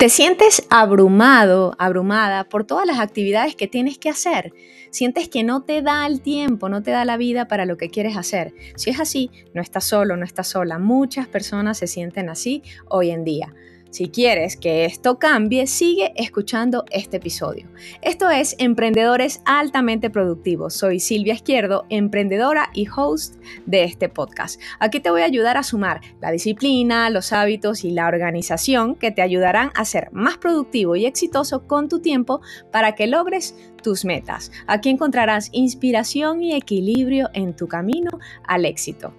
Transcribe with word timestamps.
¿Te 0.00 0.08
sientes 0.08 0.66
abrumado, 0.70 1.74
abrumada 1.78 2.44
por 2.44 2.64
todas 2.64 2.86
las 2.86 3.00
actividades 3.00 3.54
que 3.54 3.68
tienes 3.68 3.98
que 3.98 4.08
hacer? 4.08 4.54
¿Sientes 4.90 5.28
que 5.28 5.44
no 5.44 5.62
te 5.64 5.82
da 5.82 6.06
el 6.06 6.22
tiempo, 6.22 6.70
no 6.70 6.82
te 6.82 6.90
da 6.90 7.04
la 7.04 7.18
vida 7.18 7.48
para 7.48 7.66
lo 7.66 7.76
que 7.76 7.90
quieres 7.90 8.16
hacer? 8.16 8.54
Si 8.76 8.88
es 8.88 8.98
así, 8.98 9.30
no 9.52 9.60
estás 9.60 9.84
solo, 9.84 10.16
no 10.16 10.24
estás 10.24 10.48
sola. 10.48 10.78
Muchas 10.78 11.28
personas 11.28 11.76
se 11.76 11.86
sienten 11.86 12.30
así 12.30 12.62
hoy 12.88 13.10
en 13.10 13.24
día. 13.24 13.54
Si 13.90 14.08
quieres 14.08 14.56
que 14.56 14.84
esto 14.84 15.18
cambie, 15.18 15.66
sigue 15.66 16.12
escuchando 16.14 16.84
este 16.92 17.16
episodio. 17.16 17.68
Esto 18.02 18.30
es 18.30 18.54
Emprendedores 18.60 19.42
Altamente 19.44 20.10
Productivos. 20.10 20.74
Soy 20.74 21.00
Silvia 21.00 21.34
Izquierdo, 21.34 21.86
emprendedora 21.88 22.70
y 22.72 22.86
host 22.88 23.42
de 23.66 23.82
este 23.82 24.08
podcast. 24.08 24.60
Aquí 24.78 25.00
te 25.00 25.10
voy 25.10 25.22
a 25.22 25.24
ayudar 25.24 25.56
a 25.56 25.64
sumar 25.64 26.02
la 26.20 26.30
disciplina, 26.30 27.10
los 27.10 27.32
hábitos 27.32 27.82
y 27.82 27.90
la 27.90 28.06
organización 28.06 28.94
que 28.94 29.10
te 29.10 29.22
ayudarán 29.22 29.72
a 29.74 29.84
ser 29.84 30.08
más 30.12 30.38
productivo 30.38 30.94
y 30.94 31.06
exitoso 31.06 31.66
con 31.66 31.88
tu 31.88 31.98
tiempo 31.98 32.42
para 32.70 32.94
que 32.94 33.08
logres 33.08 33.56
tus 33.82 34.04
metas. 34.04 34.52
Aquí 34.68 34.88
encontrarás 34.88 35.48
inspiración 35.50 36.42
y 36.42 36.54
equilibrio 36.54 37.28
en 37.34 37.56
tu 37.56 37.66
camino 37.66 38.20
al 38.46 38.66
éxito. 38.66 39.12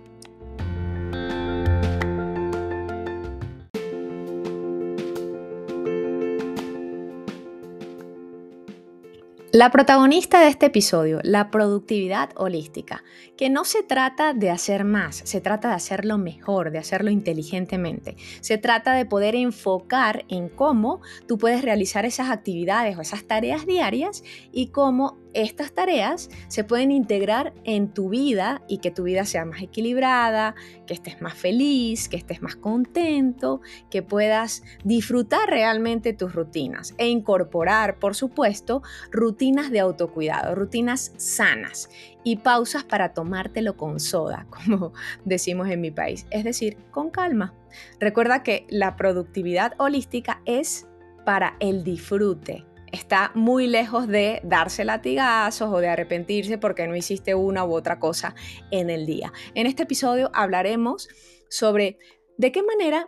La 9.53 9.69
protagonista 9.69 10.39
de 10.39 10.47
este 10.47 10.67
episodio, 10.67 11.19
la 11.23 11.51
productividad 11.51 12.29
holística, 12.37 13.03
que 13.35 13.49
no 13.49 13.65
se 13.65 13.83
trata 13.83 14.33
de 14.33 14.49
hacer 14.49 14.85
más, 14.85 15.17
se 15.25 15.41
trata 15.41 15.67
de 15.67 15.73
hacerlo 15.73 16.17
mejor, 16.17 16.71
de 16.71 16.77
hacerlo 16.77 17.11
inteligentemente. 17.11 18.15
Se 18.39 18.57
trata 18.57 18.93
de 18.93 19.05
poder 19.05 19.35
enfocar 19.35 20.23
en 20.29 20.47
cómo 20.47 21.01
tú 21.27 21.37
puedes 21.37 21.63
realizar 21.63 22.05
esas 22.05 22.29
actividades 22.29 22.97
o 22.97 23.01
esas 23.01 23.25
tareas 23.25 23.65
diarias 23.65 24.23
y 24.53 24.67
cómo 24.67 25.17
estas 25.33 25.73
tareas 25.73 26.29
se 26.47 26.63
pueden 26.63 26.91
integrar 26.91 27.53
en 27.63 27.93
tu 27.93 28.09
vida 28.09 28.61
y 28.67 28.79
que 28.79 28.91
tu 28.91 29.03
vida 29.03 29.25
sea 29.25 29.45
más 29.45 29.61
equilibrada, 29.61 30.55
que 30.87 30.93
estés 30.93 31.21
más 31.21 31.33
feliz, 31.33 32.09
que 32.09 32.17
estés 32.17 32.41
más 32.41 32.55
contento, 32.55 33.61
que 33.89 34.01
puedas 34.01 34.63
disfrutar 34.83 35.49
realmente 35.49 36.13
tus 36.13 36.33
rutinas 36.33 36.93
e 36.97 37.07
incorporar, 37.07 37.99
por 37.99 38.15
supuesto, 38.15 38.81
rutinas 39.11 39.71
de 39.71 39.79
autocuidado, 39.79 40.55
rutinas 40.55 41.13
sanas 41.17 41.89
y 42.23 42.37
pausas 42.37 42.83
para 42.83 43.13
tomártelo 43.13 43.77
con 43.77 43.99
soda, 43.99 44.47
como 44.49 44.93
decimos 45.25 45.69
en 45.69 45.81
mi 45.81 45.91
país, 45.91 46.25
es 46.29 46.43
decir, 46.43 46.77
con 46.91 47.09
calma. 47.09 47.53
Recuerda 47.99 48.43
que 48.43 48.65
la 48.69 48.95
productividad 48.95 49.73
holística 49.77 50.41
es 50.45 50.87
para 51.25 51.55
el 51.59 51.83
disfrute, 51.83 52.65
está 52.91 53.31
muy 53.35 53.67
lejos 53.67 54.07
de 54.07 54.41
darse 54.43 54.85
latigazos 54.85 55.71
o 55.71 55.79
de 55.79 55.89
arrepentirse 55.89 56.57
porque 56.57 56.87
no 56.87 56.95
hiciste 56.95 57.35
una 57.35 57.65
u 57.65 57.73
otra 57.73 57.99
cosa 57.99 58.35
en 58.69 58.89
el 58.89 59.05
día. 59.05 59.33
En 59.55 59.67
este 59.67 59.83
episodio 59.83 60.29
hablaremos 60.33 61.09
sobre 61.49 61.97
de 62.37 62.51
qué 62.51 62.63
manera 62.63 63.07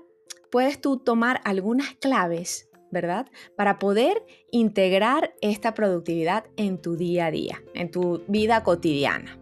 puedes 0.51 0.79
tú 0.79 0.97
tomar 0.97 1.41
algunas 1.45 1.95
claves, 1.95 2.69
¿verdad? 2.91 3.27
Para 3.55 3.79
poder 3.79 4.23
integrar 4.51 5.33
esta 5.41 5.73
productividad 5.73 6.45
en 6.57 6.79
tu 6.79 6.95
día 6.95 7.27
a 7.27 7.31
día, 7.31 7.63
en 7.73 7.89
tu 7.89 8.23
vida 8.27 8.63
cotidiana. 8.63 9.39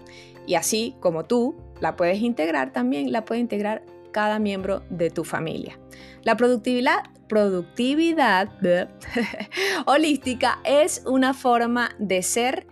Y 0.47 0.55
así 0.55 0.95
como 0.99 1.25
tú 1.25 1.55
la 1.81 1.95
puedes 1.95 2.21
integrar, 2.21 2.71
también 2.71 3.11
la 3.11 3.25
puede 3.25 3.41
integrar 3.41 3.83
cada 4.11 4.39
miembro 4.39 4.83
de 4.89 5.09
tu 5.09 5.23
familia. 5.23 5.79
La 6.23 6.37
productividad, 6.37 7.05
holística 9.85 10.59
es 10.63 11.03
una 11.05 11.33
forma 11.33 11.95
de 11.97 12.21
ser 12.21 12.67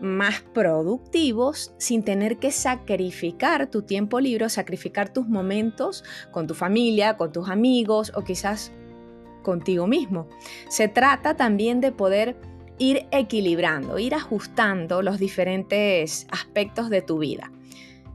más 0.00 0.42
productivos 0.52 1.72
sin 1.78 2.02
tener 2.02 2.38
que 2.38 2.50
sacrificar 2.50 3.70
tu 3.70 3.82
tiempo 3.82 4.18
libre, 4.18 4.48
sacrificar 4.50 5.12
tus 5.12 5.28
momentos 5.28 6.02
con 6.32 6.48
tu 6.48 6.54
familia, 6.54 7.16
con 7.16 7.32
tus 7.32 7.48
amigos 7.48 8.12
o 8.16 8.24
quizás 8.24 8.72
contigo 9.42 9.86
mismo. 9.86 10.28
Se 10.68 10.88
trata 10.88 11.36
también 11.36 11.80
de 11.80 11.92
poder 11.92 12.36
ir 12.78 13.06
equilibrando, 13.12 13.98
ir 13.98 14.14
ajustando 14.14 15.02
los 15.02 15.20
diferentes 15.20 16.26
aspectos 16.30 16.90
de 16.90 17.02
tu 17.02 17.18
vida 17.18 17.52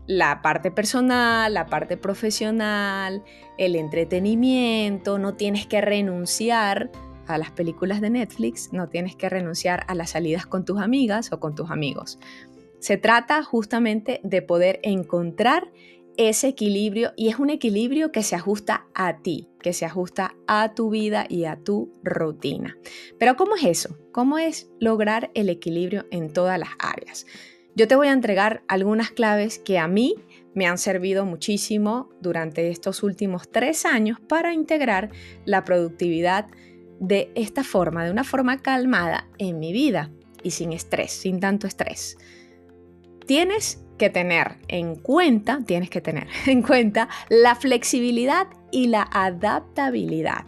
la 0.07 0.41
parte 0.41 0.71
personal, 0.71 1.53
la 1.53 1.67
parte 1.67 1.97
profesional, 1.97 3.23
el 3.57 3.75
entretenimiento, 3.75 5.19
no 5.19 5.35
tienes 5.35 5.67
que 5.67 5.81
renunciar 5.81 6.89
a 7.27 7.37
las 7.37 7.51
películas 7.51 7.99
de 7.99 8.09
Netflix, 8.09 8.71
no 8.71 8.87
tienes 8.87 9.15
que 9.15 9.27
renunciar 9.27 9.83
a 9.87 9.95
las 9.95 10.11
salidas 10.11 10.45
con 10.45 10.63
tus 10.63 10.79
amigas 10.79 11.31
o 11.33 11.39
con 11.39 11.55
tus 11.55 11.69
amigos. 11.69 12.19
Se 12.79 12.95
trata 12.97 13.43
justamente 13.43 14.21
de 14.23 14.41
poder 14.41 14.79
encontrar 14.83 15.71
ese 16.15 16.47
equilibrio 16.47 17.11
y 17.15 17.27
es 17.27 17.37
un 17.37 17.49
equilibrio 17.49 18.11
que 18.11 18.23
se 18.23 18.35
ajusta 18.35 18.87
a 18.95 19.21
ti, 19.21 19.49
que 19.59 19.73
se 19.73 19.85
ajusta 19.85 20.35
a 20.47 20.73
tu 20.73 20.89
vida 20.89 21.25
y 21.29 21.45
a 21.45 21.57
tu 21.57 21.91
rutina. 22.01 22.77
Pero 23.19 23.35
¿cómo 23.35 23.55
es 23.55 23.65
eso? 23.65 23.97
¿Cómo 24.11 24.39
es 24.39 24.69
lograr 24.79 25.31
el 25.35 25.49
equilibrio 25.49 26.05
en 26.09 26.31
todas 26.31 26.57
las 26.57 26.69
áreas? 26.79 27.25
Yo 27.77 27.87
te 27.87 27.95
voy 27.95 28.07
a 28.07 28.11
entregar 28.11 28.63
algunas 28.67 29.11
claves 29.11 29.59
que 29.59 29.77
a 29.77 29.87
mí 29.87 30.15
me 30.55 30.65
han 30.65 30.79
servido 30.79 31.25
muchísimo 31.25 32.09
durante 32.19 32.71
estos 32.71 33.03
últimos 33.03 33.51
tres 33.51 33.85
años 33.85 34.19
para 34.19 34.51
integrar 34.51 35.11
la 35.45 35.63
productividad 35.63 36.47
de 36.99 37.31
esta 37.35 37.63
forma, 37.63 38.03
de 38.03 38.09
una 38.09 38.23
forma 38.23 38.63
calmada 38.63 39.29
en 39.37 39.59
mi 39.59 39.73
vida 39.73 40.09
y 40.41 40.49
sin 40.49 40.73
estrés, 40.73 41.11
sin 41.11 41.39
tanto 41.39 41.67
estrés. 41.67 42.17
Tienes 43.27 43.85
que 43.99 44.09
tener 44.09 44.57
en 44.69 44.95
cuenta, 44.95 45.59
tienes 45.63 45.91
que 45.91 46.01
tener 46.01 46.29
en 46.47 46.63
cuenta 46.63 47.09
la 47.29 47.53
flexibilidad 47.53 48.47
y 48.71 48.87
la 48.87 49.07
adaptabilidad 49.11 50.47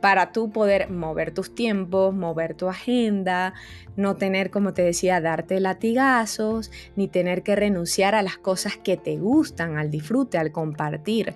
para 0.00 0.32
tú 0.32 0.50
poder 0.50 0.90
mover 0.90 1.32
tus 1.32 1.54
tiempos, 1.54 2.14
mover 2.14 2.54
tu 2.54 2.68
agenda, 2.68 3.54
no 3.96 4.16
tener, 4.16 4.50
como 4.50 4.72
te 4.72 4.82
decía, 4.82 5.20
darte 5.20 5.60
latigazos, 5.60 6.70
ni 6.96 7.08
tener 7.08 7.42
que 7.42 7.56
renunciar 7.56 8.14
a 8.14 8.22
las 8.22 8.38
cosas 8.38 8.76
que 8.76 8.96
te 8.96 9.16
gustan, 9.18 9.78
al 9.78 9.90
disfrute, 9.90 10.38
al 10.38 10.52
compartir. 10.52 11.34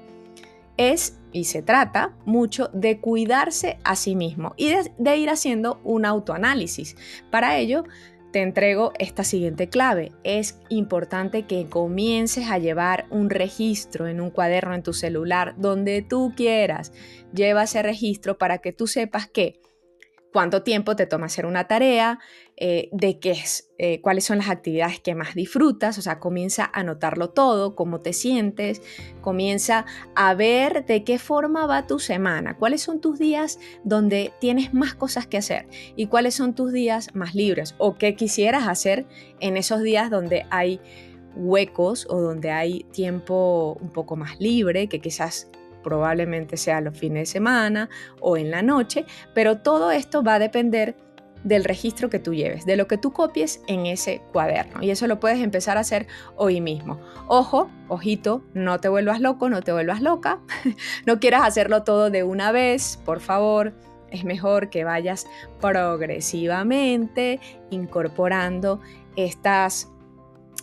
Es 0.76 1.18
y 1.32 1.44
se 1.44 1.62
trata 1.62 2.12
mucho 2.24 2.70
de 2.72 3.00
cuidarse 3.00 3.78
a 3.84 3.96
sí 3.96 4.14
mismo 4.14 4.54
y 4.56 4.68
de, 4.68 4.92
de 4.98 5.16
ir 5.16 5.30
haciendo 5.30 5.80
un 5.84 6.06
autoanálisis. 6.06 6.96
Para 7.30 7.58
ello, 7.58 7.84
te 8.34 8.42
entrego 8.42 8.92
esta 8.98 9.22
siguiente 9.22 9.68
clave. 9.68 10.10
Es 10.24 10.58
importante 10.68 11.44
que 11.44 11.66
comiences 11.66 12.50
a 12.50 12.58
llevar 12.58 13.06
un 13.10 13.30
registro 13.30 14.08
en 14.08 14.20
un 14.20 14.30
cuaderno 14.30 14.74
en 14.74 14.82
tu 14.82 14.92
celular, 14.92 15.54
donde 15.56 16.02
tú 16.02 16.32
quieras. 16.36 16.92
Lleva 17.32 17.62
ese 17.62 17.80
registro 17.84 18.36
para 18.36 18.58
que 18.58 18.72
tú 18.72 18.88
sepas 18.88 19.28
que 19.28 19.60
cuánto 20.34 20.64
tiempo 20.64 20.96
te 20.96 21.06
toma 21.06 21.26
hacer 21.26 21.46
una 21.46 21.68
tarea, 21.68 22.18
eh, 22.56 22.88
de 22.90 23.20
qué 23.20 23.30
es, 23.30 23.70
eh, 23.78 24.00
cuáles 24.00 24.24
son 24.24 24.38
las 24.38 24.48
actividades 24.48 24.98
que 24.98 25.14
más 25.14 25.36
disfrutas, 25.36 25.96
o 25.96 26.02
sea, 26.02 26.18
comienza 26.18 26.68
a 26.72 26.82
notarlo 26.82 27.30
todo, 27.30 27.76
cómo 27.76 28.00
te 28.00 28.12
sientes, 28.12 28.82
comienza 29.20 29.86
a 30.16 30.34
ver 30.34 30.86
de 30.86 31.04
qué 31.04 31.20
forma 31.20 31.66
va 31.66 31.86
tu 31.86 32.00
semana, 32.00 32.56
cuáles 32.56 32.82
son 32.82 33.00
tus 33.00 33.20
días 33.20 33.60
donde 33.84 34.32
tienes 34.40 34.74
más 34.74 34.96
cosas 34.96 35.28
que 35.28 35.36
hacer 35.36 35.68
y 35.94 36.08
cuáles 36.08 36.34
son 36.34 36.56
tus 36.56 36.72
días 36.72 37.14
más 37.14 37.36
libres 37.36 37.76
o 37.78 37.96
qué 37.96 38.16
quisieras 38.16 38.66
hacer 38.66 39.06
en 39.38 39.56
esos 39.56 39.84
días 39.84 40.10
donde 40.10 40.46
hay 40.50 40.80
huecos 41.36 42.08
o 42.10 42.20
donde 42.20 42.50
hay 42.50 42.82
tiempo 42.92 43.78
un 43.80 43.92
poco 43.92 44.16
más 44.16 44.40
libre, 44.40 44.88
que 44.88 45.00
quizás 45.00 45.48
probablemente 45.84 46.56
sea 46.56 46.80
los 46.80 46.98
fines 46.98 47.28
de 47.28 47.32
semana 47.32 47.88
o 48.20 48.36
en 48.36 48.50
la 48.50 48.62
noche, 48.62 49.04
pero 49.34 49.58
todo 49.58 49.92
esto 49.92 50.24
va 50.24 50.34
a 50.34 50.38
depender 50.40 50.96
del 51.44 51.62
registro 51.62 52.10
que 52.10 52.18
tú 52.18 52.34
lleves, 52.34 52.66
de 52.66 52.76
lo 52.76 52.88
que 52.88 52.98
tú 52.98 53.12
copies 53.12 53.60
en 53.68 53.86
ese 53.86 54.22
cuaderno. 54.32 54.82
Y 54.82 54.90
eso 54.90 55.06
lo 55.06 55.20
puedes 55.20 55.40
empezar 55.40 55.76
a 55.76 55.80
hacer 55.80 56.06
hoy 56.36 56.60
mismo. 56.60 56.98
Ojo, 57.28 57.70
ojito, 57.88 58.42
no 58.54 58.80
te 58.80 58.88
vuelvas 58.88 59.20
loco, 59.20 59.48
no 59.50 59.62
te 59.62 59.70
vuelvas 59.70 60.00
loca. 60.00 60.40
no 61.06 61.20
quieras 61.20 61.42
hacerlo 61.46 61.84
todo 61.84 62.10
de 62.10 62.24
una 62.24 62.50
vez, 62.50 62.98
por 63.04 63.20
favor. 63.20 63.74
Es 64.10 64.24
mejor 64.24 64.70
que 64.70 64.84
vayas 64.84 65.26
progresivamente 65.60 67.40
incorporando 67.70 68.80
estas 69.16 69.90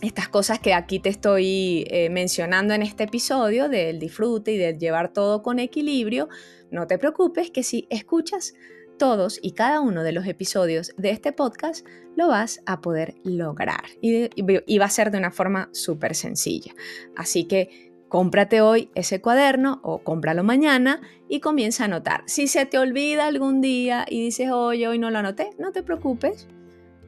estas 0.02 0.28
cosas 0.28 0.58
que 0.58 0.74
aquí 0.74 0.98
te 0.98 1.08
estoy 1.08 1.84
eh, 1.88 2.10
mencionando 2.10 2.74
en 2.74 2.82
este 2.82 3.04
episodio 3.04 3.68
del 3.68 4.00
disfrute 4.00 4.52
y 4.52 4.58
de 4.58 4.76
llevar 4.76 5.12
todo 5.12 5.42
con 5.42 5.60
equilibrio, 5.60 6.28
no 6.70 6.86
te 6.86 6.98
preocupes 6.98 7.50
que 7.50 7.62
si 7.62 7.86
escuchas 7.88 8.54
todos 8.98 9.38
y 9.42 9.52
cada 9.52 9.80
uno 9.80 10.02
de 10.02 10.12
los 10.12 10.26
episodios 10.26 10.92
de 10.96 11.10
este 11.10 11.32
podcast, 11.32 11.86
lo 12.16 12.28
vas 12.28 12.60
a 12.66 12.80
poder 12.80 13.14
lograr 13.24 13.84
y, 14.00 14.78
va 14.78 14.84
a 14.84 14.90
ser 14.90 15.10
de 15.10 15.18
una 15.18 15.30
forma 15.30 15.70
súper 15.72 16.14
sencilla. 16.14 16.74
Así 17.16 17.44
que 17.44 17.92
cómprate 18.08 18.60
hoy 18.60 18.90
ese 18.94 19.20
cuaderno 19.20 19.80
o 19.82 20.02
cómpralo 20.02 20.44
mañana 20.44 21.00
y 21.28 21.40
comienza 21.40 21.84
a 21.84 21.86
anotar. 21.86 22.24
Si 22.26 22.48
se 22.48 22.66
te 22.66 22.78
olvida 22.78 23.26
algún 23.26 23.60
día 23.60 24.04
y 24.08 24.22
dices, 24.22 24.50
oye, 24.50 24.86
hoy 24.88 24.98
no 24.98 25.10
lo 25.10 25.18
anoté, 25.18 25.50
no 25.58 25.72
te 25.72 25.82
preocupes. 25.82 26.48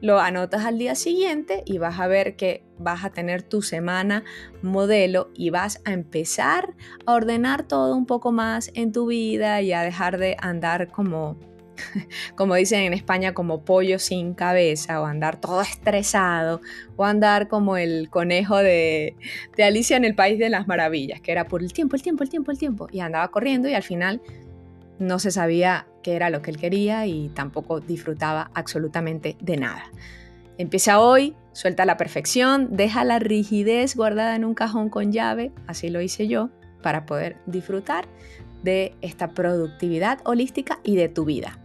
Lo 0.01 0.19
anotas 0.19 0.65
al 0.65 0.77
día 0.77 0.95
siguiente 0.95 1.63
y 1.65 1.77
vas 1.77 1.99
a 1.99 2.07
ver 2.07 2.35
que 2.35 2.63
vas 2.77 3.05
a 3.05 3.11
tener 3.11 3.43
tu 3.43 3.61
semana 3.61 4.23
modelo 4.61 5.29
y 5.33 5.49
vas 5.49 5.81
a 5.85 5.93
empezar 5.93 6.75
a 7.05 7.13
ordenar 7.13 7.63
todo 7.63 7.95
un 7.95 8.05
poco 8.05 8.31
más 8.31 8.71
en 8.73 8.91
tu 8.91 9.07
vida 9.07 9.61
y 9.61 9.71
a 9.71 9.81
dejar 9.81 10.17
de 10.17 10.35
andar 10.39 10.91
como 10.91 11.37
como 12.35 12.55
dicen 12.55 12.81
en 12.81 12.93
España, 12.93 13.33
como 13.33 13.63
pollo 13.63 13.99
sin 13.99 14.33
cabeza, 14.33 15.01
o 15.01 15.05
andar 15.05 15.39
todo 15.39 15.61
estresado, 15.61 16.61
o 16.95 17.05
andar 17.05 17.47
como 17.47 17.77
el 17.77 18.09
conejo 18.09 18.57
de, 18.57 19.15
de, 19.55 19.63
Alicia 19.63 19.97
en 19.97 20.05
el 20.05 20.15
País 20.15 20.39
de 20.39 20.49
las 20.49 20.67
Maravillas, 20.67 21.21
que 21.21 21.31
era 21.31 21.47
por 21.47 21.61
el 21.61 21.73
tiempo, 21.73 21.95
el 21.95 22.01
tiempo, 22.01 22.23
el 22.23 22.29
tiempo, 22.29 22.51
el 22.51 22.57
tiempo, 22.57 22.87
y 22.91 22.99
andaba 22.99 23.27
corriendo 23.29 23.67
y 23.67 23.73
al 23.73 23.83
final 23.83 24.21
no 24.99 25.19
se 25.19 25.31
sabía 25.31 25.87
qué 26.05 26.15
era 26.15 26.29
lo 26.29 26.43
que 26.43 26.51
él 26.51 26.57
quería 26.57 27.07
y 27.07 27.29
tampoco 27.29 27.79
disfrutaba 27.79 28.51
absolutamente 28.53 29.37
de 29.41 29.57
nada. 29.57 29.85
Empieza 30.59 30.99
hoy, 30.99 31.35
suelta 31.51 31.83
la 31.83 31.97
perfección, 31.97 32.67
deja 32.77 33.03
la 33.03 33.17
rigidez 33.17 33.95
guardada 33.95 34.35
en 34.35 34.45
un 34.45 34.53
cajón 34.53 34.89
con 34.89 35.11
llave, 35.11 35.51
así 35.65 35.89
lo 35.89 36.01
hice 36.01 36.27
yo, 36.27 36.51
para 36.83 37.07
poder 37.07 37.37
disfrutar 37.47 38.05
de 38.61 38.93
esta 39.01 39.31
productividad 39.31 40.19
holística 40.25 40.79
y 40.83 40.95
de 40.95 41.09
tu 41.09 41.25
vida. 41.25 41.57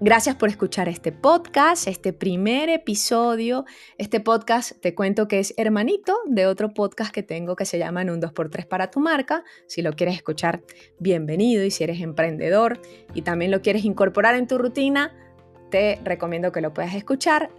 Gracias 0.00 0.34
por 0.34 0.48
escuchar 0.48 0.88
este 0.88 1.12
podcast, 1.12 1.86
este 1.86 2.12
primer 2.12 2.68
episodio. 2.68 3.64
Este 3.96 4.18
podcast 4.18 4.72
te 4.80 4.92
cuento 4.92 5.28
que 5.28 5.38
es 5.38 5.54
hermanito 5.56 6.16
de 6.26 6.46
otro 6.46 6.74
podcast 6.74 7.12
que 7.12 7.22
tengo 7.22 7.54
que 7.54 7.64
se 7.64 7.78
llama 7.78 8.02
En 8.02 8.10
un 8.10 8.20
2x3 8.20 8.66
para 8.66 8.90
tu 8.90 8.98
marca. 8.98 9.44
Si 9.68 9.82
lo 9.82 9.92
quieres 9.92 10.16
escuchar, 10.16 10.62
bienvenido. 10.98 11.64
Y 11.64 11.70
si 11.70 11.84
eres 11.84 12.00
emprendedor 12.00 12.80
y 13.14 13.22
también 13.22 13.52
lo 13.52 13.62
quieres 13.62 13.84
incorporar 13.84 14.34
en 14.34 14.48
tu 14.48 14.58
rutina, 14.58 15.12
te 15.70 16.00
recomiendo 16.02 16.50
que 16.50 16.60
lo 16.60 16.74
puedas 16.74 16.94
escuchar 16.94 17.50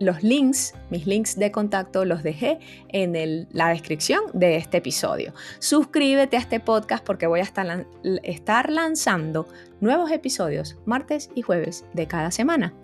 los 0.00 0.22
links, 0.22 0.74
mis 0.90 1.06
links 1.06 1.36
de 1.36 1.52
contacto, 1.52 2.04
los 2.04 2.22
dejé 2.22 2.58
en 2.88 3.46
la 3.52 3.68
descripción 3.68 4.24
de 4.32 4.56
este 4.56 4.78
episodio. 4.78 5.32
Suscríbete 5.60 6.36
a 6.36 6.40
este 6.40 6.60
podcast 6.60 7.04
porque 7.04 7.26
voy 7.26 7.40
a 7.40 7.44
estar, 7.44 8.70
lanzando 8.70 9.46
nuevos 9.80 10.10
episodios 10.10 10.76
martes 10.84 11.30
y 11.34 11.42
jueves 11.42 11.84
de 11.92 12.06
cada 12.06 12.30
semana. 12.30 12.74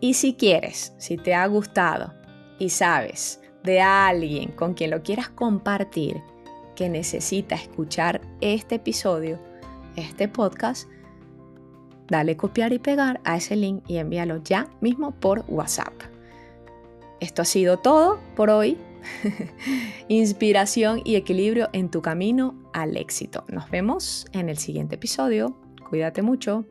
Y 0.00 0.14
si 0.14 0.34
quieres, 0.34 0.94
si 0.98 1.16
te 1.16 1.34
ha 1.34 1.46
gustado 1.46 2.14
y 2.58 2.70
sabes 2.70 3.40
de 3.64 3.80
alguien 3.80 4.52
con 4.52 4.74
quien 4.74 4.90
lo 4.90 5.02
quieras 5.02 5.28
compartir 5.28 6.22
que 6.74 6.88
necesita 6.88 7.54
escuchar 7.56 8.22
este 8.40 8.76
episodio, 8.76 9.38
este 9.96 10.28
podcast, 10.28 10.88
dale 12.08 12.36
copiar 12.36 12.72
y 12.72 12.78
pegar 12.78 13.20
a 13.24 13.36
ese 13.36 13.56
link 13.56 13.84
y 13.86 13.98
envíalo 13.98 14.42
ya 14.42 14.68
mismo 14.80 15.10
por 15.10 15.44
WhatsApp. 15.48 15.92
Esto 17.20 17.42
ha 17.42 17.44
sido 17.44 17.78
todo 17.78 18.18
por 18.34 18.50
hoy. 18.50 18.78
Inspiración 20.08 21.02
y 21.04 21.16
equilibrio 21.16 21.68
en 21.72 21.90
tu 21.90 22.02
camino 22.02 22.54
al 22.72 22.96
éxito. 22.96 23.44
Nos 23.48 23.70
vemos 23.70 24.26
en 24.32 24.48
el 24.48 24.58
siguiente 24.58 24.96
episodio. 24.96 25.56
Cuídate 25.88 26.22
mucho. 26.22 26.64